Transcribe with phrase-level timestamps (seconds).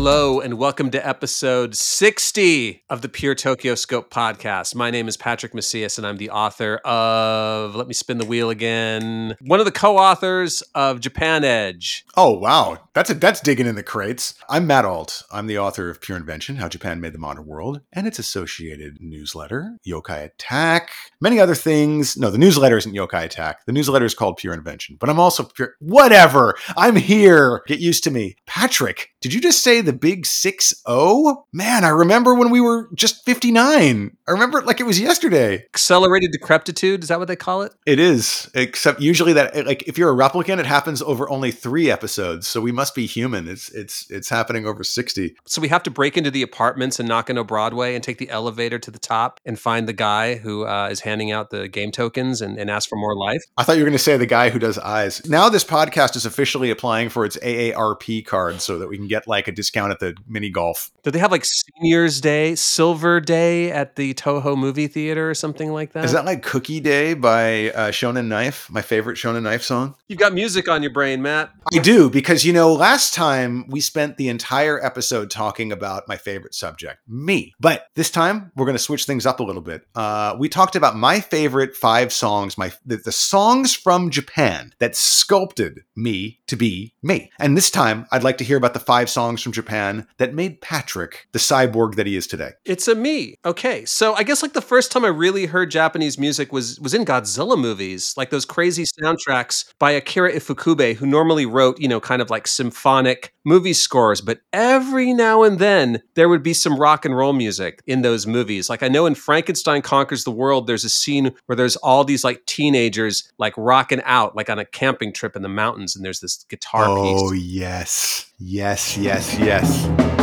[0.00, 4.76] Hello, and welcome to episode 60 of the Pure TokyoScope podcast.
[4.76, 8.48] My name is Patrick Macias, and I'm the author of, let me spin the wheel
[8.48, 12.06] again, one of the co authors of Japan Edge.
[12.16, 12.78] Oh, wow.
[12.94, 14.34] That's, a, that's digging in the crates.
[14.48, 15.24] I'm Matt Alt.
[15.32, 18.98] I'm the author of Pure Invention How Japan Made the Modern World, and its associated
[19.00, 22.16] newsletter, Yokai Attack, many other things.
[22.16, 23.66] No, the newsletter isn't Yokai Attack.
[23.66, 25.74] The newsletter is called Pure Invention, but I'm also pure.
[25.80, 26.56] Whatever.
[26.76, 27.62] I'm here.
[27.66, 28.36] Get used to me.
[28.46, 31.46] Patrick, did you just say the big 6 0?
[31.52, 34.16] Man, I remember when we were just 59.
[34.26, 35.64] I remember it like it was yesterday.
[35.74, 37.74] Accelerated decrepitude, is that what they call it?
[37.84, 41.90] It is, except usually that like if you're a replicant, it happens over only 3
[41.90, 42.46] episodes.
[42.46, 43.48] So we must be human.
[43.48, 45.34] It's it's it's happening over 60.
[45.46, 48.30] So we have to break into the apartments and knock into Broadway and take the
[48.30, 51.90] elevator to the top and find the guy who uh, is handing out the game
[51.90, 53.42] tokens and, and ask for more life.
[53.56, 55.28] I thought you were going to say the guy who does eyes.
[55.28, 59.26] Now this podcast is officially applying for its AARP card so that we can get
[59.26, 60.90] like a discount at the mini golf.
[61.02, 65.72] Do they have like Seniors Day, Silver Day at the Toho movie theater or something
[65.72, 66.04] like that?
[66.04, 69.94] Is that like Cookie Day by uh, Shonen Knife, my favorite Shonen Knife song?
[70.08, 71.50] You've got music on your brain, Matt.
[71.72, 76.16] I do, because you know, last time we spent the entire episode talking about my
[76.16, 77.54] favorite subject, me.
[77.60, 79.86] But this time we're going to switch things up a little bit.
[79.94, 84.96] Uh, we talked about my favorite five songs, my the, the songs from Japan that
[84.96, 87.30] sculpted me to be me.
[87.38, 90.60] And this time I'd like to hear about the five songs from Japan that made
[90.60, 92.52] Patrick the cyborg that he is today.
[92.64, 93.36] It's a me.
[93.44, 93.84] Okay.
[93.84, 97.04] So I guess like the first time I really heard Japanese music was was in
[97.04, 102.22] Godzilla movies, like those crazy soundtracks by Akira Ifukube, who normally wrote, you know, kind
[102.22, 107.04] of like symphonic movie scores, but every now and then there would be some rock
[107.04, 108.68] and roll music in those movies.
[108.68, 112.24] Like I know in Frankenstein Conquers the World, there's a scene where there's all these
[112.24, 116.20] like teenagers like rocking out like on a camping trip in the mountains and there's
[116.20, 117.42] this guitar Oh, piece.
[117.44, 118.24] yes.
[118.40, 120.17] Yes, yes, yes.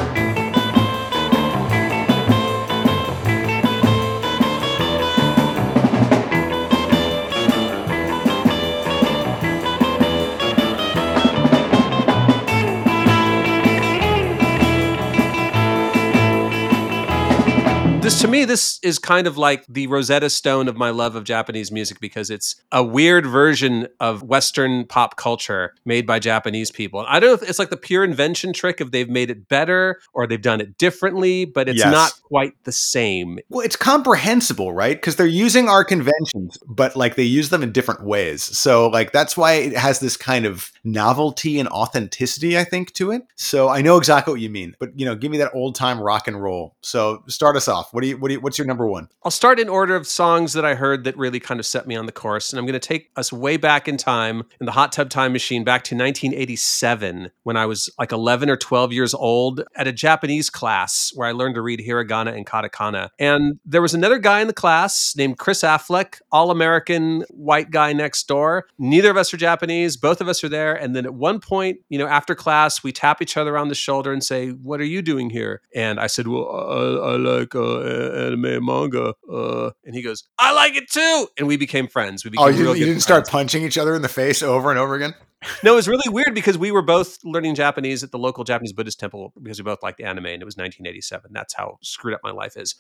[18.56, 22.30] This is kind of like the Rosetta Stone of my love of Japanese music because
[22.30, 27.04] it's a weird version of Western pop culture made by Japanese people.
[27.06, 30.00] I don't know if it's like the pure invention trick if they've made it better
[30.14, 31.92] or they've done it differently, but it's Yes.
[31.92, 33.40] not quite the same.
[33.50, 34.96] Well, it's comprehensible, right?
[34.96, 38.42] Because they're using our conventions, but like they use them in different ways.
[38.42, 43.12] So, like, that's why it has this kind of novelty and authenticity, I think, to
[43.12, 43.24] it.
[43.36, 46.00] So, I know exactly what you mean, but you know, give me that old time
[46.00, 46.78] rock and roll.
[46.80, 47.94] So, start us off.
[47.94, 49.10] What do you, what do you, what's your number one?
[49.24, 51.96] I'll start in order of songs that I heard that really kind of set me
[51.96, 52.54] on the course.
[52.54, 55.34] And I'm going to take us way back in time in the hot tub time
[55.34, 59.92] machine back to 1987 when I was like 11 or 12 years old at a
[59.92, 63.10] Japanese class where I learned to read hiragana and katakana.
[63.18, 67.94] And there was another guy in the class named Chris Affleck, all American white guy
[67.94, 68.68] next door.
[68.78, 70.76] Neither of us are Japanese, both of us are there.
[70.76, 73.76] And then at one point, you know, after class, we tap each other on the
[73.76, 75.62] shoulder and say, What are you doing here?
[75.74, 79.14] And I said, Well, I, I like uh, anime manga.
[79.32, 81.28] Uh, and he goes, I like it too.
[81.38, 82.24] And we became friends.
[82.24, 84.70] We became Oh, you, real you didn't start punching each other in the face over
[84.70, 85.16] and over again?
[85.64, 88.74] No, it was really weird because we were both learning Japanese at the local Japanese
[88.74, 91.32] Buddhist temple because we both liked anime and it was 1987.
[91.34, 92.76] That's how screwed up my life is.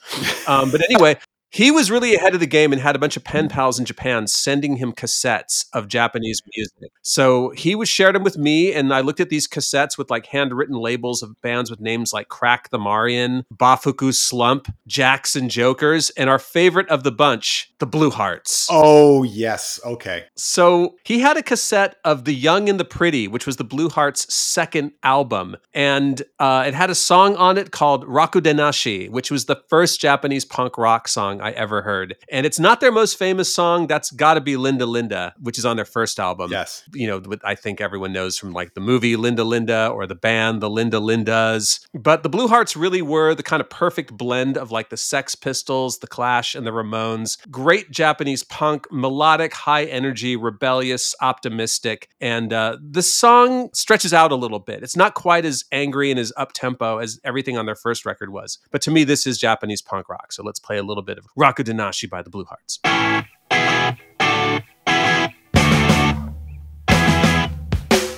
[0.47, 1.17] Um, but anyway,
[1.55, 3.85] he was really ahead of the game and had a bunch of pen pals in
[3.85, 6.91] Japan sending him cassettes of Japanese music.
[7.01, 10.25] So he was shared them with me, and I looked at these cassettes with like
[10.25, 16.29] handwritten labels of bands with names like Crack the Marian, Bakufu Slump, Jackson Jokers, and
[16.29, 18.67] our favorite of the bunch, the Blue Hearts.
[18.69, 19.79] Oh, yes.
[19.85, 20.25] Okay.
[20.35, 23.87] So he had a cassette of The Young and the Pretty, which was the Blue
[23.87, 25.55] Hearts' second album.
[25.73, 30.43] And uh, it had a song on it called Rokudenashi, which was the first Japanese
[30.43, 32.15] punk rock song I ever heard.
[32.31, 33.85] And it's not their most famous song.
[33.85, 36.49] That's got to be Linda Linda, which is on their first album.
[36.49, 36.81] Yes.
[36.91, 40.59] You know, I think everyone knows from like the movie Linda Linda or the band
[40.59, 41.85] The Linda Lindas.
[41.93, 45.35] But the Blue Hearts really were the kind of perfect blend of like the Sex
[45.35, 47.37] Pistols, the Clash, and the Ramones.
[47.51, 52.09] Great Japanese punk, melodic, high energy, rebellious, optimistic.
[52.19, 54.81] And uh, the song stretches out a little bit.
[54.81, 58.31] It's not quite as angry and as up tempo as everything on their first record
[58.31, 58.57] was.
[58.71, 60.31] But to me, this is Japanese punk rock.
[60.31, 62.79] So let's play a little bit of of Rakudanashi by the Blue Hearts.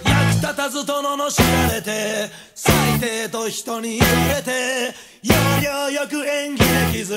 [0.03, 4.05] 役立たずと罵られて最低と人に言わ
[4.35, 4.93] れて
[5.23, 7.15] 要領よく演技できず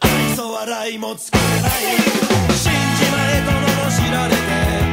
[0.00, 1.70] 愛想笑いも作れない
[2.54, 4.34] 死んじまえと罵られ
[4.86, 4.91] て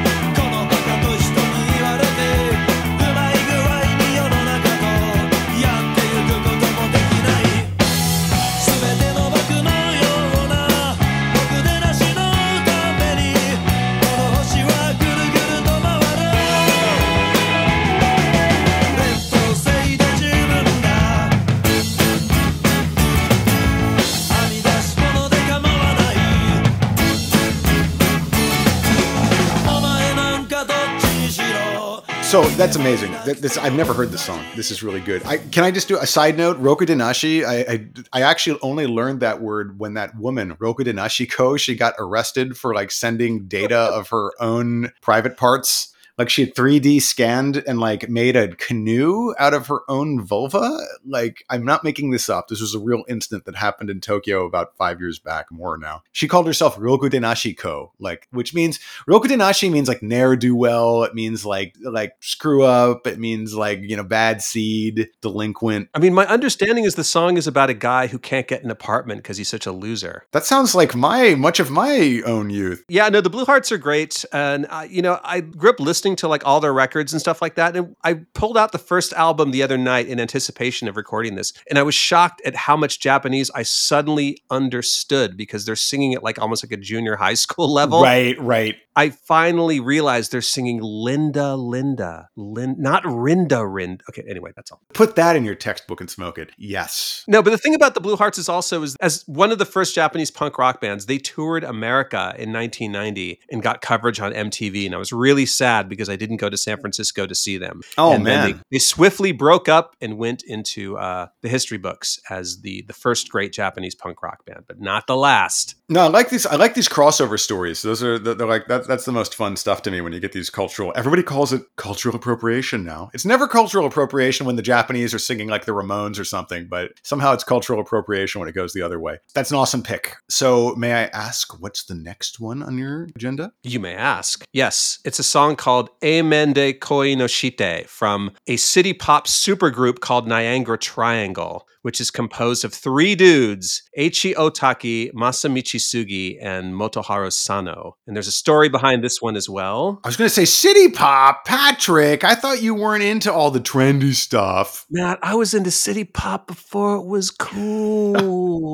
[32.29, 33.11] So that's amazing.
[33.25, 34.45] That, this I've never heard this song.
[34.55, 35.25] This is really good.
[35.25, 36.61] I, can I just do a side note?
[36.61, 37.43] Rokudenashi.
[37.43, 41.95] I, I I actually only learned that word when that woman Rokudenashi Ko she got
[41.97, 47.63] arrested for like sending data of her own private parts like she had 3D scanned
[47.65, 50.77] and like made a canoe out of her own vulva.
[51.05, 52.49] Like I'm not making this up.
[52.49, 56.03] This was a real incident that happened in Tokyo about five years back, more now.
[56.11, 61.03] She called herself Rokudenashi Ko, like which means Rokudenashi means like ne'er do well.
[61.03, 63.07] It means like like screw up.
[63.07, 65.87] It means like you know bad seed, delinquent.
[65.95, 68.71] I mean, my understanding is the song is about a guy who can't get an
[68.71, 70.25] apartment because he's such a loser.
[70.33, 72.83] That sounds like my much of my own youth.
[72.89, 76.08] Yeah, no, the Blue Hearts are great, and uh, you know, I grew up listening
[76.17, 77.75] to like all their records and stuff like that.
[77.75, 81.53] And I pulled out the first album the other night in anticipation of recording this,
[81.69, 86.23] and I was shocked at how much Japanese I suddenly understood because they're singing it
[86.23, 88.01] like almost like a junior high school level.
[88.01, 88.75] Right, right.
[88.95, 94.03] I finally realized they're singing Linda, Linda, Lin, not Rinda, Rind.
[94.09, 94.81] Okay, anyway, that's all.
[94.93, 96.51] Put that in your textbook and smoke it.
[96.57, 97.23] Yes.
[97.27, 99.65] No, but the thing about the Blue Hearts is also is as one of the
[99.65, 104.85] first Japanese punk rock bands, they toured America in 1990 and got coverage on MTV,
[104.85, 107.81] and I was really sad because I didn't go to San Francisco to see them.
[107.97, 108.51] Oh and man.
[108.51, 112.93] they, they swiftly broke up and went into uh, the history books as the the
[112.93, 115.75] first great Japanese punk rock band, but not the last.
[115.89, 116.45] No, I like these.
[116.45, 117.81] I like these crossover stories.
[117.81, 120.31] Those are they're like that, that's the most fun stuff to me when you get
[120.31, 120.93] these cultural.
[120.95, 123.09] Everybody calls it cultural appropriation now.
[123.13, 126.91] It's never cultural appropriation when the Japanese are singing like the Ramones or something, but
[127.03, 129.17] somehow it's cultural appropriation when it goes the other way.
[129.33, 130.15] That's an awesome pick.
[130.29, 133.51] So, may I ask, what's the next one on your agenda?
[133.63, 134.45] You may ask.
[134.53, 140.27] Yes, it's a song called Emende Koi no Shite from a city pop supergroup called
[140.27, 147.95] Niagara Triangle, which is composed of three dudes Eiichi Otaki, Masamichi Sugi, and Motoharu Sano.
[148.07, 149.99] And there's a story behind this one as well.
[150.03, 152.23] I was going to say city pop, Patrick.
[152.23, 154.85] I thought you weren't into all the trendy stuff.
[154.89, 158.69] Matt, I was into city pop before it was cool.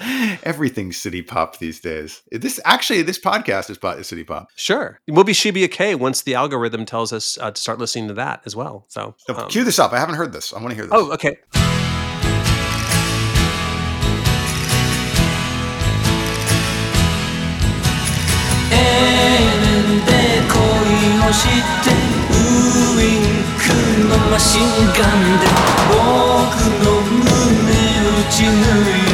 [0.42, 2.22] Everything's city pop these days.
[2.30, 4.48] This actually, this podcast is city pop.
[4.56, 5.00] sure.
[5.08, 8.42] We'll be Shibuya Kei once the algorithm tells us uh, to start listening to that
[8.44, 8.86] as well.
[8.88, 9.92] So, So um, cue this up.
[9.92, 10.52] I haven't heard this.
[10.52, 10.92] I want to hear this.
[10.94, 11.36] oh, okay.
[21.32, 21.90] して
[22.30, 23.22] ウイン
[23.56, 23.62] ク
[24.08, 25.46] のマシンガンで
[25.88, 25.96] 僕
[26.84, 28.48] の胸打ち抜
[28.80, 29.09] いて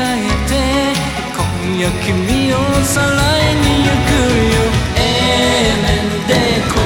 [0.00, 0.52] えて
[1.36, 4.10] 今夜君をさらいに行く
[4.54, 4.58] よ。
[4.96, 6.30] 永遠で
[6.68, 6.78] 恋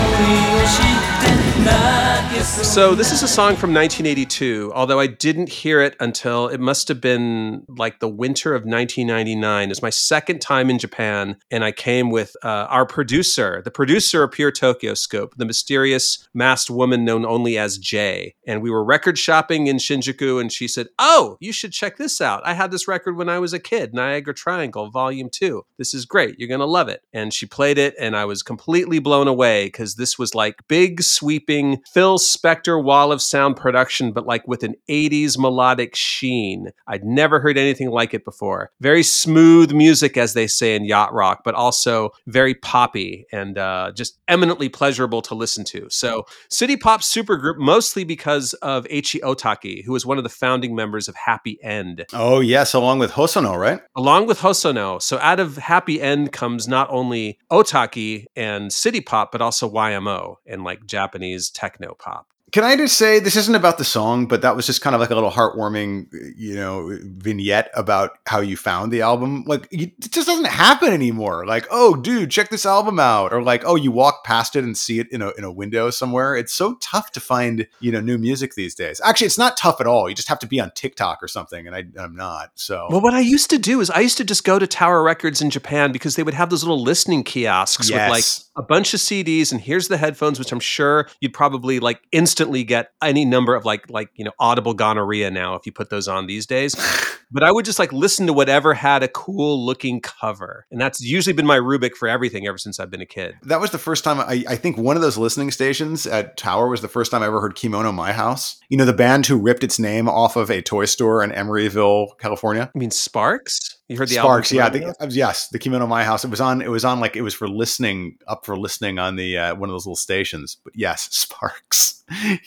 [0.53, 0.73] をし
[1.21, 1.27] て
[1.65, 2.04] 泣けそう
[2.45, 6.89] So this is a song from 1982, although I didn't hear it until it must
[6.89, 9.71] have been like the winter of 1999.
[9.71, 14.25] It's my second time in Japan, and I came with uh, our producer, the producer
[14.25, 18.35] of Pure TokyoScope, the mysterious masked woman known only as Jay.
[18.47, 22.21] And we were record shopping in Shinjuku, and she said, "Oh, you should check this
[22.21, 22.43] out.
[22.47, 25.65] I had this record when I was a kid, Niagara Triangle, Volume Two.
[25.79, 26.39] This is great.
[26.39, 29.95] You're gonna love it." And she played it, and I was completely blown away because
[29.95, 34.75] this was like big, sweeping Phil Spector wall of sound production, but like with an
[34.89, 36.71] 80s melodic sheen.
[36.87, 38.71] I'd never heard anything like it before.
[38.81, 43.93] Very smooth music, as they say in yacht rock, but also very poppy and uh,
[43.95, 45.87] just eminently pleasurable to listen to.
[45.91, 50.75] So, city pop supergroup, mostly because of Eiichi Otaki, who was one of the founding
[50.75, 53.81] members of Happy End Oh, yes, along with Hosono, right?
[53.97, 55.01] along with Hosono.
[55.01, 60.37] So out of Happy End comes not only Otaki and City Pop, but also YMO
[60.47, 62.24] and like Japanese techno pop.
[62.55, 65.01] Can I just say this isn't about the song, but that was just kind of
[65.01, 66.07] like a little heartwarming,
[66.37, 69.43] you know, vignette about how you found the album.
[69.45, 71.47] Like it just doesn't happen anymore.
[71.47, 74.79] Like, oh, dude, check this album out, or like, oh, you walk past it and
[74.79, 76.37] see it in a in a window somewhere.
[76.37, 79.01] It's so tough to find, you know, new music these days.
[79.05, 80.09] Actually, it's not tough at all.
[80.09, 82.53] You just have to be on TikTok or something, and I, I'm not.
[82.55, 85.03] So Well, what I used to do is I used to just go to Tower
[85.03, 88.23] Records in Japan because they would have those little listening kiosks with like
[88.55, 92.44] a bunch of CDs and here's the headphones, which I'm sure you'd probably like instantly
[92.65, 96.09] get any number of like like you know audible gonorrhea now if you put those
[96.09, 96.75] on these days.
[97.35, 100.67] but I would just like listen to whatever had a cool looking cover.
[100.71, 103.35] And that's usually been my rubric for everything ever since I've been a kid.
[103.43, 106.69] That was the first time I, I think one of those listening stations at Tower
[106.69, 108.61] was the first time I ever heard Kimono My House.
[108.69, 112.17] You know, the band who ripped its name off of a toy store in Emeryville,
[112.19, 112.71] California.
[112.73, 113.75] I mean, Sparks?
[113.89, 116.25] You heard the Sparks, yeah, the, yes, the Kimono My House.
[116.25, 116.63] It was on.
[116.63, 119.69] It was on like it was for listening, up for listening on the uh, one
[119.69, 120.57] of those little stations.
[120.65, 122.03] But yes, Sparks.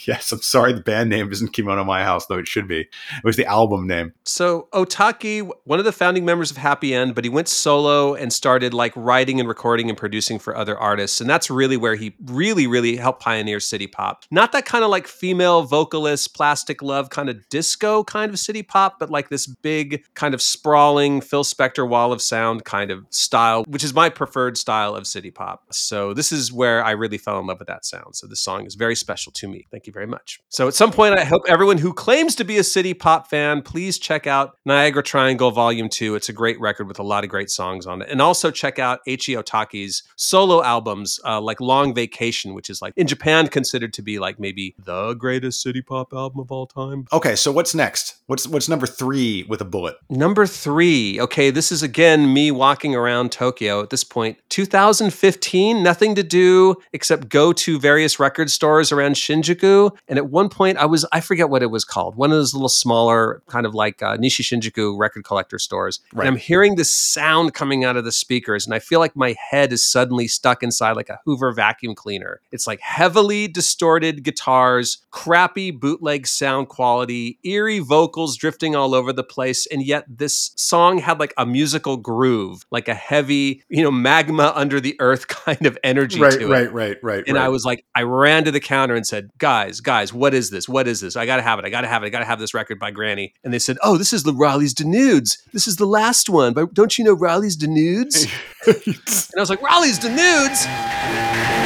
[0.08, 2.82] yes, I'm sorry, the band name isn't Kimono My House, though it should be.
[2.82, 4.14] It was the album name.
[4.26, 8.32] So Otaki, one of the founding members of Happy End, but he went solo and
[8.32, 12.16] started like writing and recording and producing for other artists, and that's really where he
[12.26, 14.24] really, really helped pioneer city pop.
[14.30, 18.62] Not that kind of like female vocalist, plastic love kind of disco kind of city
[18.62, 23.06] pop, but like this big kind of sprawling Phil Spector wall of sound kind of
[23.10, 25.64] style, which is my preferred style of city pop.
[25.72, 28.16] So this is where I really fell in love with that sound.
[28.16, 29.66] So this song is very special to me.
[29.72, 30.40] Thank you very much.
[30.50, 33.62] So at some point, I hope everyone who claims to be a city pop fan,
[33.62, 36.16] please check out Niagara Triangle Volume 2.
[36.16, 38.10] It's a great record with a lot of great songs on it.
[38.10, 42.92] And also check out Eiichi Otaki's solo albums, uh, like Long Vacation, which is like
[42.98, 47.08] in Japan considered to be like maybe the greatest city pop album of all time.
[47.14, 48.18] Okay, so what's next?
[48.26, 49.96] What's what's number three with a bullet?
[50.10, 51.18] Number three.
[51.22, 54.38] Okay, this is again me walking around Tokyo at this point.
[54.50, 59.96] 2015, nothing to do except go to various record stores around Shinjuku.
[60.10, 62.54] And at one point, I was, I forget what it was called, one of those
[62.54, 66.00] little smaller, kind of like uh, Nishi Shinjuku record collector stores.
[66.14, 66.28] Right.
[66.28, 69.36] And I'm hearing this sound coming out of the speakers, and I feel like my
[69.50, 72.42] head is suddenly stuck inside like a Hoover vacuum cleaner.
[72.52, 79.24] It's like heavily distorted guitars, crappy bootleg sound quality, eerie vocals drifting all over the
[79.24, 79.66] place.
[79.68, 84.52] And yet this song had like a musical groove, like a heavy, you know, magma
[84.56, 86.50] under the earth kind of energy Right, to it.
[86.50, 87.24] right, right, right.
[87.28, 87.46] And right.
[87.46, 90.68] I was like, I ran to the counter and said, guys, guys, what is this?
[90.68, 91.16] What is this?
[91.16, 91.66] I gotta have it.
[91.66, 92.08] I gotta have it.
[92.08, 93.34] I gotta have this record by Granny.
[93.44, 95.38] And they said, Oh, this is the Rallizes Dénudés.
[95.52, 96.54] This is the last one.
[96.54, 98.30] But don't you know Rallizes Dénudés?
[98.68, 101.57] and I was like, Rallizes Dénudés?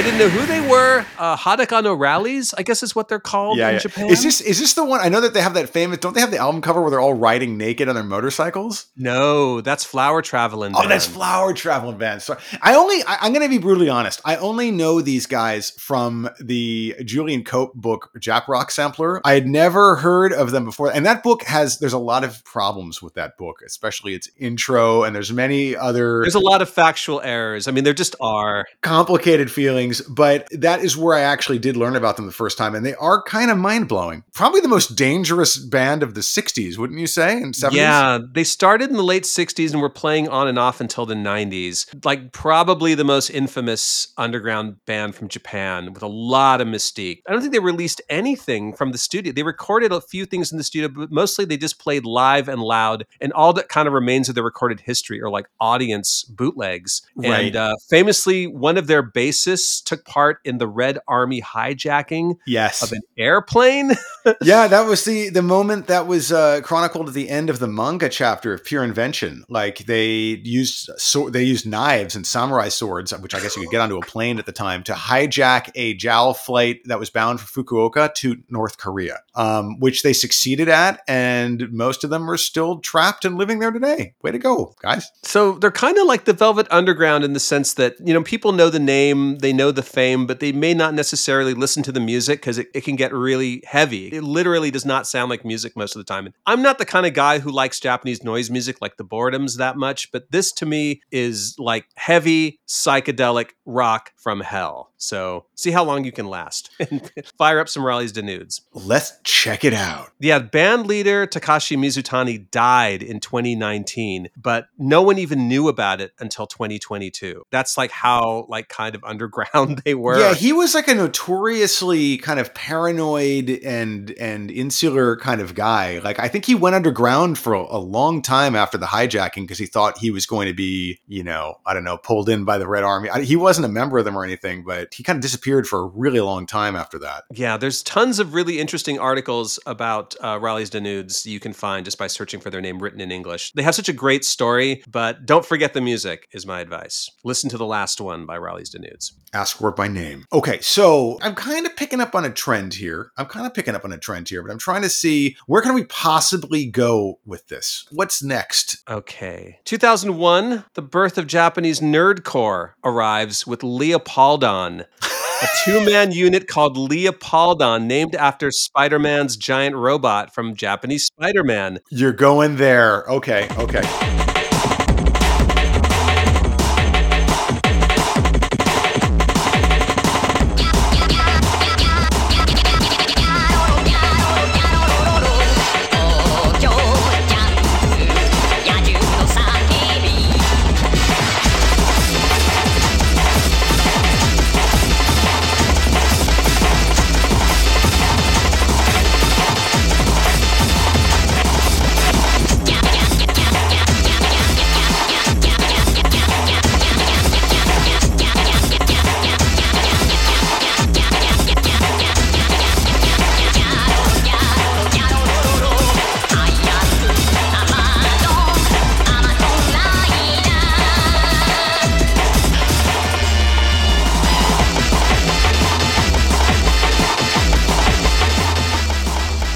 [0.00, 0.59] I didn't know who they
[1.00, 1.06] were.
[1.18, 3.80] Uh, Hadaka no Rallizes, I guess is what they're called yeah, in yeah.
[3.80, 4.10] Japan.
[4.10, 5.00] Is this is this the one?
[5.00, 5.98] I know that they have that famous.
[5.98, 8.86] Don't they have the album cover where they're all riding naked on their motorcycles?
[8.96, 10.72] no, that's Flower Traveling.
[10.74, 12.26] Oh, that's Flower Traveling Band.
[12.62, 13.02] I only.
[13.04, 14.20] I, I'm going to be brutally honest.
[14.24, 19.20] I only know these guys from the Julian Cope book, Jap Rock Sampler.
[19.24, 21.78] I had never heard of them before, and that book has.
[21.78, 26.20] There's a lot of problems with that book, especially its intro, and there's many other
[26.22, 27.68] There's a lot of factual errors.
[27.68, 28.66] I mean, there just are.
[28.82, 32.74] complicated feelings, but that is where I actually did learn about them the first time,
[32.74, 34.24] and they are kind of mind blowing.
[34.32, 37.36] Probably the most dangerous band of the '60s, wouldn't you say?
[37.36, 37.72] And '70s.
[37.72, 41.14] Yeah, they started in the late 60s and were playing on and off until the
[41.14, 42.04] 90s.
[42.04, 47.22] Like, probably the most infamous underground band from Japan with a lot of mystique.
[47.26, 49.32] I don't think they released anything from the studio.
[49.32, 52.60] They recorded a few things in the studio, but mostly they just played live and
[52.62, 53.06] loud.
[53.20, 57.02] And all that kind of remains of their recorded history are like audience bootlegs.
[57.16, 57.46] Right.
[57.46, 62.80] And uh, famously, one of their bassists took part in the Red Army hijacking Yes.
[62.82, 63.92] of an airplane.
[64.42, 67.66] yeah, that was the the moment that was uh, chronicled at the end of the
[67.68, 69.44] manga chapter of Pure Invention.
[69.50, 73.70] Like they used so they used knives and samurai swords, which I guess you could
[73.70, 77.40] get onto a plane at the time, to hijack a JAL flight that was bound
[77.40, 82.38] for Fukuoka to North Korea, um, which they succeeded at, and most of them are
[82.38, 84.14] still trapped and living there today.
[84.22, 85.10] Way to go, guys!
[85.22, 88.52] So they're kind of like the Velvet Underground in the sense that, you know, people
[88.52, 92.00] know the name, they know the fame, but they may not necessarily listen to the
[92.00, 94.08] music because it, it can get really heavy.
[94.08, 96.26] It literally does not sound like music most of the time.
[96.26, 99.56] And I'm not the kind of guy who likes Japanese noise music like the Boredoms
[99.56, 104.89] that much, but this to me is like heavy psychedelic rock from hell.
[105.00, 108.60] So see how long you can last and fire up some Rallizes Dénudés.
[108.74, 110.12] Let's check it out.
[110.20, 116.12] Yeah, band leader Takashi Mizutani died in 2019, but no one even knew about it
[116.20, 117.44] until 2022.
[117.50, 120.18] That's like how like kind of underground they were.
[120.18, 125.98] Yeah, he was like a notoriously kind of paranoid and and insular kind of guy.
[126.00, 129.58] Like I think he went underground for a, a long time after the hijacking because
[129.58, 132.58] he thought he was going to be, you know, I don't know, pulled in by
[132.58, 133.08] the Red Army.
[133.08, 135.80] I, he wasn't a member of them or anything, but he kind of disappeared for
[135.80, 137.24] a really long time after that.
[137.32, 141.98] Yeah, there's tons of really interesting articles about uh, Rallizes Dénudés you can find just
[141.98, 143.52] by searching for their name written in English.
[143.52, 147.10] They have such a great story, but don't forget the music, is my advice.
[147.24, 149.12] Listen to the last one by Rallizes Dénudés.
[149.32, 150.26] Ask for it by name.
[150.32, 153.12] Okay, so I'm kind of picking up on a trend here.
[153.16, 155.62] I'm kind of picking up on a trend here, but I'm trying to see where
[155.62, 157.86] can we possibly go with this?
[157.92, 158.78] What's next?
[158.88, 159.60] Okay.
[159.64, 164.79] 2001, the birth of Japanese nerdcore arrives with Leopardon.
[164.82, 171.78] A two-man unit called Leopardon, named after Spider-Man's giant robot from Japanese Spider-Man.
[171.90, 173.08] You're going there.
[173.10, 174.39] Okay, okay.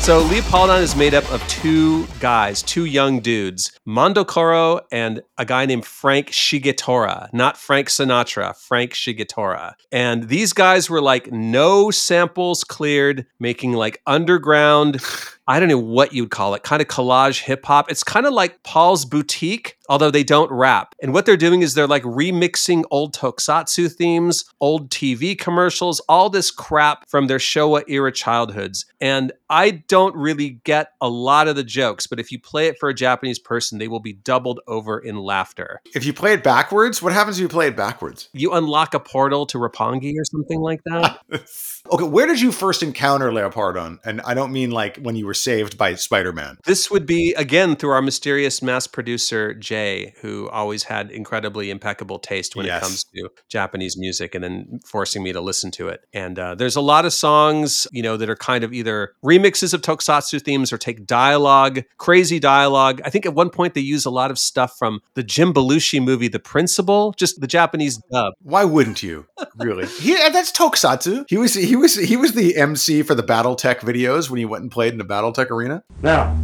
[0.04, 5.44] So Leopardon is made up of two guys, two young dudes, Mondo Koro and a
[5.44, 9.74] guy named Frank Shigetora, not Frank Sinatra, Frank Shigetora.
[9.92, 15.02] And these guys were like no samples cleared, making like underground
[15.46, 17.90] I don't know what you'd call it, kind of collage hip hop.
[17.90, 20.94] It's kind of like Paul's Boutique, although they don't rap.
[21.02, 26.30] And what they're doing is they're like remixing old tokusatsu themes, old TV commercials, all
[26.30, 28.86] this crap from their Showa era childhoods.
[29.02, 32.78] And I don't really get a lot of the jokes, but if you play it
[32.80, 35.80] for a Japanese person, they will be doubled over in laughter.
[35.94, 38.28] If you play it backwards, what happens if you play it backwards?
[38.32, 41.18] You unlock a portal to Roppongi or something like that.
[41.92, 43.98] okay, where did you first encounter Leopardon?
[44.04, 46.58] And I don't mean like when you were saved by Spider Man.
[46.64, 52.18] This would be, again, through our mysterious mass producer, Jay, who always had incredibly impeccable
[52.18, 52.82] taste when Yes.
[52.82, 56.04] it comes to Japanese music and then forcing me to listen to it.
[56.12, 59.72] And uh, there's a lot of songs, you know, that are kind of either remixes
[59.72, 63.00] of tokusatsu themes or take dialogue, crazy dialogue.
[63.04, 66.04] I think at one point they use a lot of stuff from the Jim Belushi
[66.04, 68.34] movie, The Principal, just the Japanese dub.
[68.42, 69.26] Why wouldn't you?
[69.56, 69.86] Really?
[69.86, 71.24] he, that's Tokusatsu.
[71.28, 74.62] He was he was he was the MC for the BattleTech videos when he went
[74.62, 75.82] and played in the BattleTech arena.
[76.02, 76.36] Now,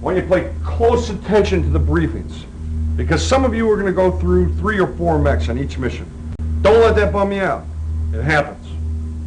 [0.00, 2.44] I want you to pay close attention to the briefings,
[2.96, 5.78] because some of you are going to go through three or four mechs on each
[5.78, 6.10] mission.
[6.62, 7.64] Don't let that bum you out.
[8.12, 8.66] It happens.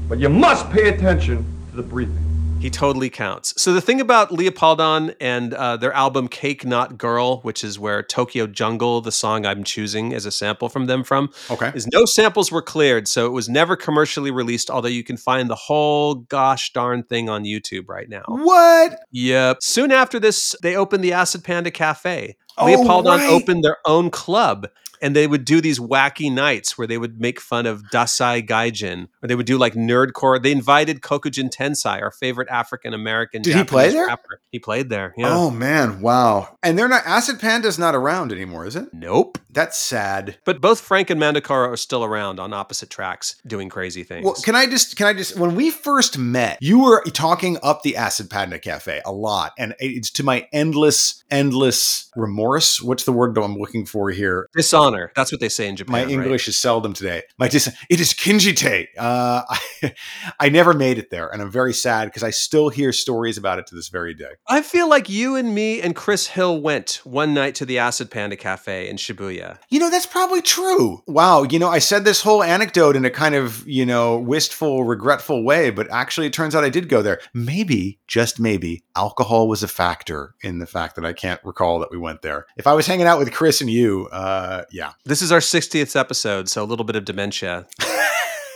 [0.09, 2.19] But you must pay attention to the briefing.
[2.63, 3.61] He totally counts.
[3.61, 8.01] So the thing about Leopardon and uh, their album "Cake Not Girl," which is where
[8.01, 11.73] Tokyo Jungle, the song I'm choosing as a sample from them from, Okay.
[11.75, 14.69] is no samples were cleared, so it was never commercially released.
[14.69, 18.23] Although you can find the whole gosh darn thing on YouTube right now.
[18.29, 18.97] What?
[19.11, 19.57] Yep.
[19.61, 22.37] Soon after this, they opened the Acid Panda Cafe.
[22.57, 23.29] Oh, Leopardon right.
[23.29, 24.69] opened their own club.
[25.01, 29.09] And they would do these wacky nights where they would make fun of Dasai Gaijin,
[29.23, 30.41] or they would do like nerdcore.
[30.41, 33.41] They invited Kokujin Tensai, our favorite African American.
[33.41, 34.07] Did he play there?
[34.07, 34.41] Rapper.
[34.51, 35.13] He played there.
[35.17, 35.33] Yeah.
[35.33, 36.57] Oh man, wow.
[36.61, 38.89] And they're not Acid Panda's not around anymore, is it?
[38.93, 39.39] Nope.
[39.49, 40.39] That's sad.
[40.45, 44.25] But both Frank and Mandakara are still around on opposite tracks doing crazy things.
[44.25, 47.83] Well, can I just can I just when we first met, you were talking up
[47.83, 52.81] the Acid Panda Cafe a lot, and it's to my endless, endless remorse.
[52.81, 54.49] What's the word I'm looking for here?
[54.55, 55.11] Dishonor.
[55.15, 55.91] That's what they say in Japan.
[55.91, 56.09] My right?
[56.09, 57.21] English is seldom today.
[57.37, 58.87] My dis- it is kinjite.
[58.97, 59.93] Uh, Uh, I,
[60.39, 63.59] I never made it there, and I'm very sad because I still hear stories about
[63.59, 64.31] it to this very day.
[64.47, 68.09] I feel like you and me and Chris Hill went one night to the Acid
[68.09, 69.57] Panda Cafe in Shibuya.
[69.69, 71.03] You know, that's probably true.
[71.07, 71.43] Wow.
[71.43, 75.43] You know, I said this whole anecdote in a kind of, you know, wistful, regretful
[75.43, 77.19] way, but actually it turns out I did go there.
[77.33, 81.91] Maybe, just maybe, alcohol was a factor in the fact that I can't recall that
[81.91, 82.45] we went there.
[82.57, 84.93] If I was hanging out with Chris and you, uh, yeah.
[85.05, 87.67] This is our 60th episode, so a little bit of dementia.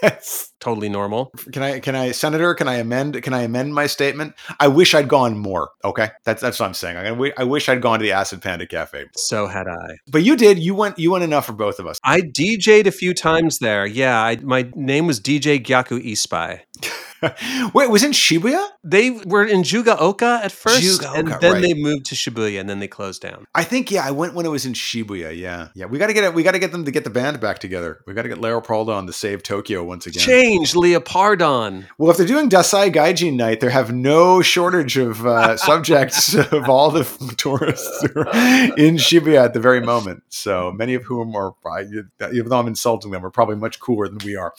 [0.02, 1.32] That's- Totally normal.
[1.52, 4.34] can I can I senator can I amend can I amend my statement?
[4.60, 5.70] I wish I'd gone more.
[5.84, 6.98] Okay, that's that's what I'm saying.
[6.98, 9.98] I, I wish I'd gone to the Acid Panda Cafe, So had I.
[10.08, 10.58] but you did.
[10.58, 12.00] You went you went enough for both of us.
[12.04, 13.86] I DJ'd a few times there.
[13.86, 16.62] Yeah, I, my name was DJ Gyaku Ispai.
[17.74, 18.68] Wait, was in Shibuya?
[18.84, 21.62] They were in Jiyugaoka at first, Jiyugaoka, and then right.
[21.62, 23.46] they moved to Shibuya, and then they closed down.
[23.56, 25.36] I think yeah, I went when it was in Shibuya.
[25.38, 25.86] Yeah, yeah.
[25.86, 26.34] We got to get it.
[26.34, 28.02] We got to get them to get the band back together.
[28.06, 30.24] We got to get Leopardon to save Tokyo once again.
[30.24, 31.86] Change Leopardon.
[31.98, 36.70] Well, if they're doing Dasai Gaijin night, they have no shortage of uh, subjects of
[36.70, 37.04] all the
[37.38, 40.24] tourists in Shibuya at the very moment.
[40.30, 41.54] So many of whom are,
[41.92, 44.54] even though I'm insulting them, are probably much cooler than we are.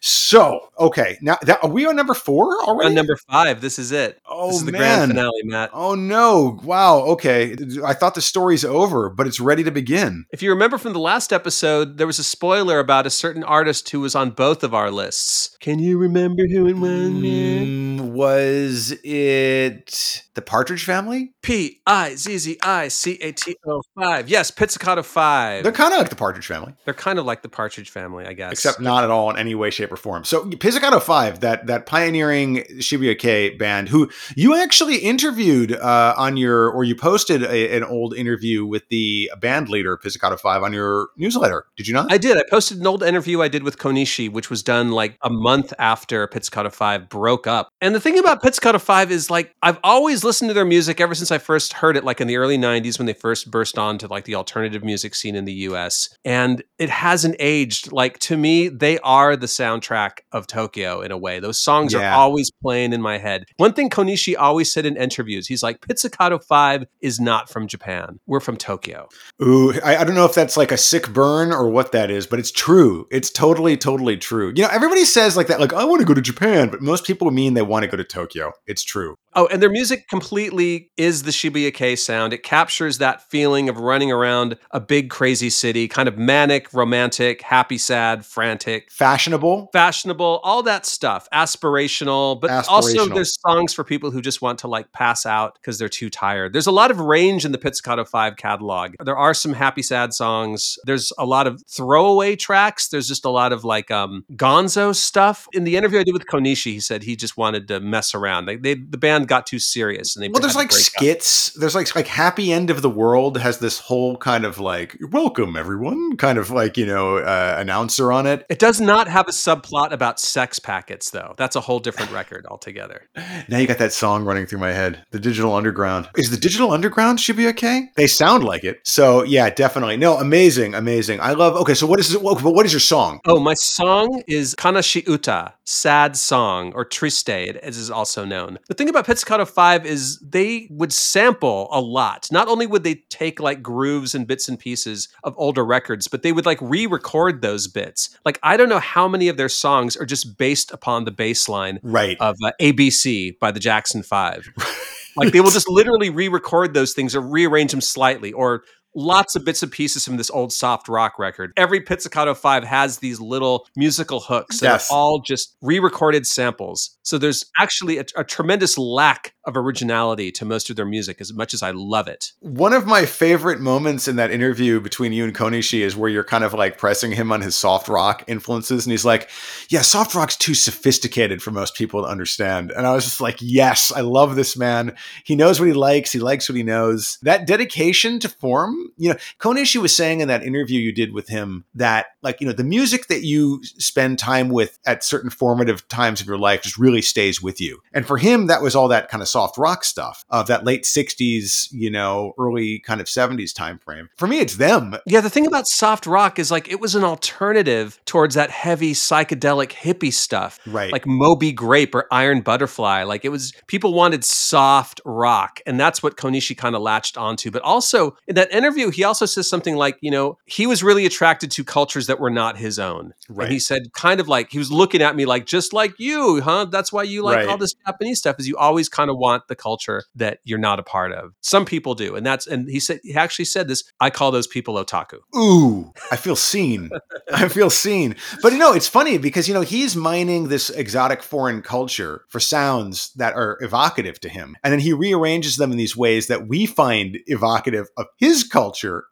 [0.00, 2.88] So okay, now that, are we on number four already?
[2.88, 3.60] on number five.
[3.60, 4.20] This is it.
[4.26, 4.80] oh this is the man.
[4.80, 5.70] grand finale, Matt.
[5.72, 6.60] Oh no!
[6.62, 7.00] Wow.
[7.00, 10.26] Okay, I thought the story's over, but it's ready to begin.
[10.32, 13.88] If you remember from the last episode, there was a spoiler about a certain artist
[13.90, 15.56] who was on both of our lists.
[15.60, 16.90] Can you remember who it was?
[16.90, 21.32] Mm, was it the Partridge Family?
[21.42, 24.28] P I Z Z I C A T O 5.
[24.28, 25.62] Yes, Pizzicato 5.
[25.62, 26.74] They're kind of like the Partridge Family.
[26.84, 28.52] They're kind of like the Partridge family, I guess.
[28.52, 30.24] except not at all in any way, shape, or form.
[30.24, 36.36] So Pizzicato Five, that that pioneering Shibuya Kei band, who you actually interviewed uh, on
[36.36, 40.72] your, or you posted a, an old interview with the band leader Pizzicato Five on
[40.72, 41.66] your newsletter.
[41.76, 42.12] Did you not?
[42.12, 42.36] I did.
[42.36, 45.72] I posted an old interview I did with Konishi, which was done like a month
[45.78, 47.68] after Pizzicato 5 broke up.
[47.80, 51.14] And the thing about Pizzicato 5 is like, I've always listened to their music ever
[51.14, 54.06] since I first heard it, like in the early 90s when they first burst onto
[54.06, 56.16] like the alternative music scene in the US.
[56.24, 57.92] And it hasn't aged.
[57.92, 59.48] Like to me, they are the
[59.80, 61.40] soundtrack of Tokyo in a way.
[61.40, 62.12] Those songs Yeah.
[62.14, 63.44] are always playing in my head.
[63.56, 68.20] One thing Konishi always said in interviews, he's like, Pizzicato 5 is not from Japan.
[68.26, 69.08] We're from Tokyo.
[69.42, 72.26] Ooh, I, I don't know if that's like a sick burn or what that is,
[72.26, 73.06] but it's true.
[73.10, 74.52] It's totally, totally true.
[74.54, 77.04] You know, everybody says like that, like I want to go to Japan, but most
[77.04, 78.52] people mean they want to go to Tokyo.
[78.66, 79.16] It's true.
[79.38, 82.32] Oh, and their music completely is the Shibuya Kei sound.
[82.32, 87.42] It captures that feeling of running around a big, crazy city, kind of manic, romantic,
[87.42, 89.70] happy, sad, frantic, Fashionable.
[89.72, 92.40] fashionable, all that stuff, aspirational.
[92.40, 93.14] But also, Aspirational.
[93.14, 96.52] there's songs for people who just want to like pass out because they're too tired.
[96.52, 98.96] There's a lot of range in the Pizzicato 5 catalog.
[99.04, 100.80] There are some happy, sad songs.
[100.82, 102.88] There's a lot of throwaway tracks.
[102.88, 105.46] There's just a lot of like um, gonzo stuff.
[105.52, 108.46] In the interview I did with Konishi, he said he just wanted to mess around.
[108.46, 110.82] They the band got too serious and they Well, there's like break up.
[111.02, 111.50] skits.
[111.54, 115.56] There's like like Happy End of the World has this whole kind of like welcome
[115.56, 118.44] everyone kind of like you know uh, announcer on it.
[118.48, 121.34] It does not have a subplot about sex packets, though.
[121.36, 123.08] That's a whole different record altogether.
[123.48, 125.04] Now you got that song running through my head.
[125.10, 128.80] The Digital Underground is the Digital Underground should be okay They sound like it.
[128.84, 129.96] So yeah, definitely.
[129.96, 131.20] No, amazing, amazing.
[131.20, 131.54] I love.
[131.56, 132.22] Okay, so what is it?
[132.22, 133.20] What, what is your song?
[133.26, 138.58] Oh, my song is Kanashi Uta, sad song, or triste, as is also known.
[138.68, 142.26] The thing about Pizzicato 5 is they would sample a lot.
[142.32, 146.22] Not only would they take like grooves and bits and pieces of older records, but
[146.22, 148.18] they would like re record those bits.
[148.24, 151.50] Like, I don't know how many of their songs are just based upon the bass
[151.50, 152.16] line Right.
[152.18, 154.48] of uh, ABC by the Jackson Five.
[155.16, 158.62] like they will just literally re-record those things or rearrange them slightly, or
[158.98, 161.52] lots of bits and pieces from this old soft rock record.
[161.56, 164.90] Every Pizzicato Five has these little musical hooks that Yes.
[164.90, 166.96] are all just re-recorded samples.
[167.02, 171.32] So there's actually a, a tremendous lack of originality to most of their music, as
[171.32, 172.32] much as I love it.
[172.40, 176.24] One of my favorite moments in that interview between you and Konishi is where you're
[176.24, 178.84] kind of like pressing him on his soft rock influences.
[178.84, 179.30] And he's like,
[179.70, 182.72] Yeah, soft rock's too sophisticated for most people to understand.
[182.72, 184.94] And I was just like, Yes, I love this man.
[185.24, 187.18] He knows what he likes, he likes what he knows.
[187.22, 191.28] That dedication to form, you know, Konishi was saying in that interview you did with
[191.28, 195.86] him that, like, you know, the music that you spend time with at certain formative
[195.88, 197.80] times of your life just really stays with you.
[197.92, 200.84] And for him, that was all that kind of soft rock stuff of that late
[200.84, 204.08] 60s, you know, early kind of 70s time frame.
[204.16, 204.96] For me, it's them.
[205.06, 208.92] Yeah, the thing about soft rock is like it was an alternative towards that heavy
[208.92, 210.58] psychedelic hippie stuff.
[210.66, 210.92] Right.
[210.92, 213.04] Like Moby Grape or Iron Butterfly.
[213.04, 215.60] Like it was people wanted soft rock.
[215.66, 217.50] And that's what Konishi kind of latched onto.
[217.50, 221.06] But also in that interview, he also says something like, you know, he was really
[221.06, 223.14] attracted to cultures that were not his own.
[223.28, 223.44] Right.
[223.44, 226.40] And he said, kind of like he was looking at me like, just like you,
[226.42, 226.66] huh?
[226.66, 227.48] That's why you like Right.
[227.48, 230.78] all this Japanese stuff, is you always kind of want the culture that you're not
[230.78, 231.32] a part of.
[231.40, 232.16] Some people do.
[232.16, 235.18] And that's and he said he actually said this, I call those people otaku.
[235.36, 236.90] Ooh, I feel seen.
[237.32, 238.16] I feel seen.
[238.42, 242.40] But you know, it's funny because you know he's mining this exotic foreign culture for
[242.40, 246.48] sounds that are evocative to him, and then he rearranges them in these ways that
[246.48, 248.57] we find evocative of his culture.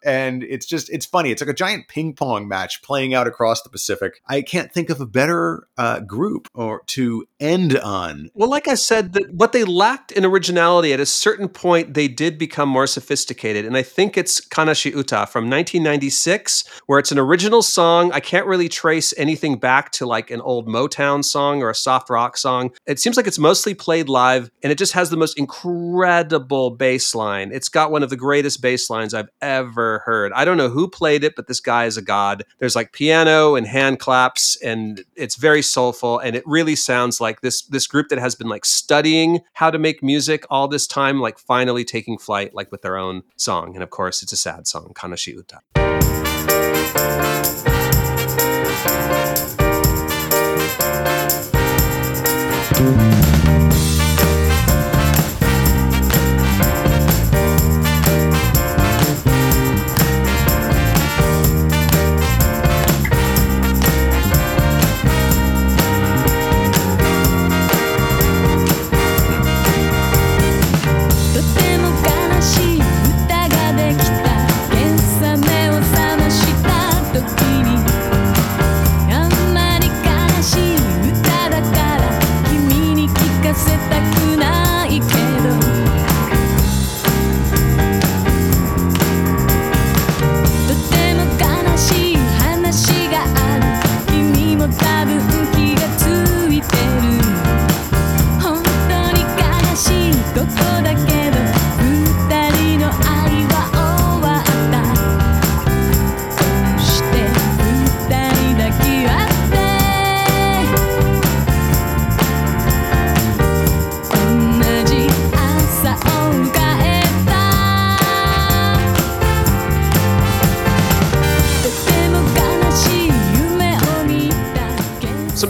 [0.05, 1.31] And it's just, it's funny.
[1.31, 4.21] It's like a giant ping pong match playing out across the Pacific.
[4.27, 8.31] I can't think of a better uh, group or to end on.
[8.35, 12.09] Well, like I said, that what they lacked in originality at a certain point, they
[12.09, 13.65] did become more sophisticated.
[13.65, 18.11] And I think it's Kanashi Uta from 1996, where it's an original song.
[18.13, 22.11] I can't really trace anything back to like an old Motown song or a soft
[22.11, 22.73] rock song.
[22.87, 27.15] It seems like it's mostly played live and it just has the most incredible bass
[27.15, 27.51] line.
[27.53, 30.33] It's got one of the greatest bass lines I've ever heard.
[30.33, 32.45] I don't know who played it, but this guy is a god.
[32.59, 37.41] There's like piano and hand claps and it's very soulful and it really sounds like
[37.41, 41.21] this this group that has been like studying how to make music all this time
[41.21, 43.75] like finally taking flight like with their own song.
[43.75, 45.61] And of course, it's a sad song, Kanashi Uta.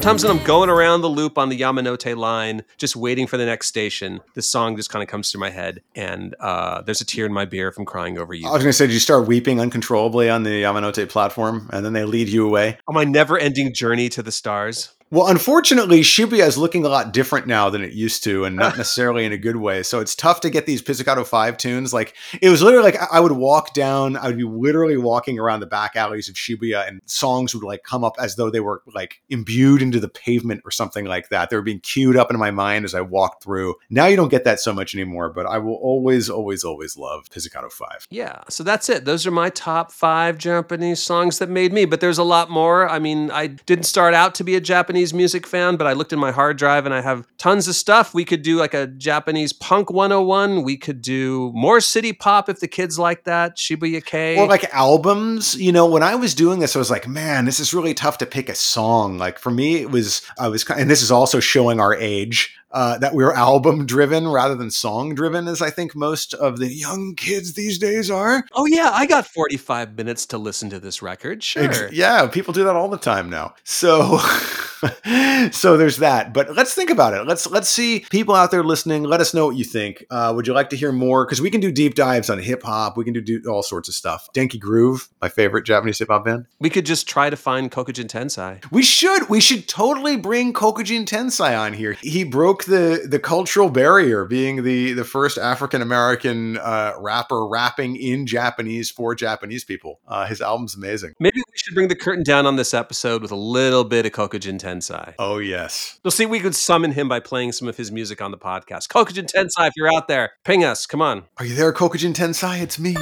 [0.07, 3.45] Sometimes when I'm going around the loop on the Yamanote line, just waiting for the
[3.45, 7.05] next station, this song just kind of comes through my head, and uh, there's a
[7.05, 8.47] tear in my beer from crying over you.
[8.47, 11.85] I was going to say, did you start weeping uncontrollably on the Yamanote platform, and
[11.85, 14.93] then they lead you away on my never-ending journey to the stars?
[15.09, 18.77] Well, unfortunately, Shibuya is looking a lot different now than it used to, and not
[18.77, 19.85] necessarily in a good way.
[19.85, 21.95] So it's tough to get these Pizzicato 5 tunes.
[21.95, 25.61] Like, it was literally like I would walk down, I would be literally walking around
[25.61, 28.83] the back alleys of Shibuya, and songs would like come up as though they were
[28.95, 31.51] like imbued into the pavement or something like that.
[31.51, 33.77] They were being queued up in my mind as I walked through.
[33.89, 37.31] Now you don't get that so much anymore, but I will always, always, always love
[37.31, 38.09] Pizzicato 5.
[38.11, 38.41] Yeah.
[38.49, 39.05] So that's it.
[39.05, 42.89] Those are my top five Japanese songs that made me, but there's a lot more.
[42.89, 45.93] I mean, I didn't start out to be a Japanese Japanese music fan, but I
[45.93, 48.15] looked in my hard drive and I have tons of stuff.
[48.15, 50.63] We could do like a Japanese punk 101.
[50.63, 53.59] We could do more city pop if the kids like that.
[53.59, 54.39] Shibuya Kei.
[54.39, 55.55] Or like albums.
[55.57, 58.17] You know, when I was doing this, I was like, man, this is really tough
[58.19, 59.19] to pick a song.
[59.19, 62.57] Like for me, it was, I was, and this is also showing our age.
[62.77, 66.59] Uh, that we are album driven rather than song driven, as I think most of
[66.59, 68.45] the young kids these days are.
[68.53, 71.43] Oh, yeah, I got 45 minutes to listen to this record.
[71.43, 71.63] Sure.
[71.63, 73.55] Ex- yeah, people do that all the time now.
[73.65, 74.19] So.
[75.53, 76.33] so there's that.
[76.33, 77.27] But let's think about it.
[77.27, 79.05] Let's let's see people out there listening.
[79.05, 80.05] Let us know what you think.
[80.11, 81.25] Uh, would you like to hear more?
[81.25, 82.97] Because we can do deep dives on hip hop.
[82.97, 84.29] We can do, do all sorts of stuff.
[84.35, 86.47] Denki Groove, my favorite Japanese hip hop band.
[86.61, 88.65] We could just try to find Kokujin Tensai.
[88.71, 89.29] We should.
[89.29, 91.95] We should totally bring Kokujin Tensai on here.
[92.03, 97.97] He broke the the cultural barrier, being the the first African American uh, rapper rapping
[97.97, 100.01] in Japanese for Japanese people.
[100.07, 101.15] Uh, his album's amazing.
[101.19, 104.13] Maybe we should bring the curtain down on this episode with a little bit of
[104.13, 105.15] Kokujin Tensai.
[105.19, 106.27] Oh yes, you'll see.
[106.27, 108.89] We could summon him by playing some of his music on the podcast.
[108.89, 110.87] Kokujin Tensai, if you're out there, ping us.
[110.87, 111.25] Come on.
[111.39, 112.61] Are you there, Kokujin Tensai?
[112.61, 112.95] It's me.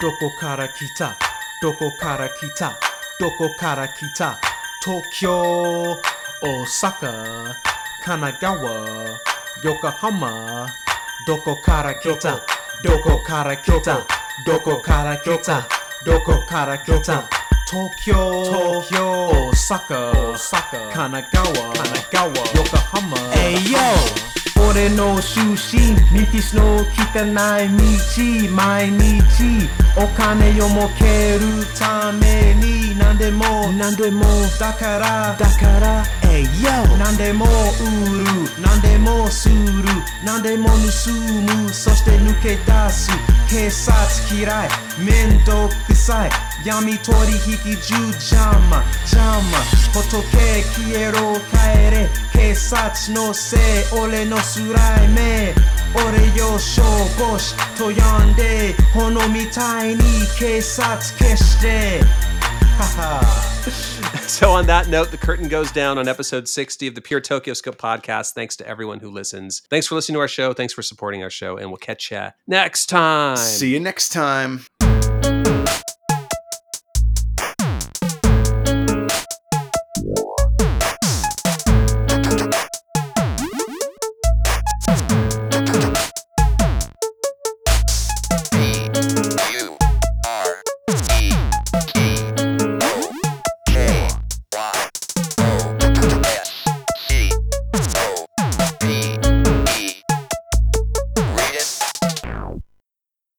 [0.00, 1.14] Doko kara kita,
[1.62, 2.74] doko kara kita,
[3.20, 4.38] doko kara kita,
[4.82, 5.94] Tokyo,
[6.42, 7.69] Osaka.
[8.02, 9.20] 神奈川
[9.62, 10.66] 横浜
[11.26, 12.40] どこから来た
[12.82, 13.18] どこ？
[13.22, 14.06] から来た
[14.46, 15.68] どこから来た
[16.04, 17.28] どこから来た
[17.70, 24.30] 東京東京大阪大阪神奈川神奈川横浜 Hey yo
[24.68, 26.86] 俺の出身ミピスの汚い
[28.46, 34.24] 道毎日お金を儲けるために何でも何でも
[34.58, 38.24] だからだからえいよ何でも売る
[38.62, 39.54] 何でもする
[40.24, 43.10] 何でも盗むそして抜け出す
[43.48, 43.94] 警察
[44.34, 44.68] 嫌い
[45.04, 46.30] 面倒くさい
[46.64, 47.16] 闇取
[47.66, 48.40] 引中邪
[48.70, 49.40] 魔邪魔
[49.92, 53.60] 仏消えろ帰れ警察のせい
[54.00, 55.20] 俺のスライム。
[55.94, 56.82] 俺を消
[57.18, 60.02] 防士と呼んで炎みたいに
[60.38, 62.00] 警察消して。
[62.78, 63.89] はは
[64.40, 67.76] So, on that note, the curtain goes down on episode 60 of the Pure TokyoScope
[67.76, 68.32] podcast.
[68.32, 69.60] Thanks to everyone who listens.
[69.68, 70.54] Thanks for listening to our show.
[70.54, 71.58] Thanks for supporting our show.
[71.58, 73.36] And we'll catch you next time.
[73.36, 74.64] See you next time.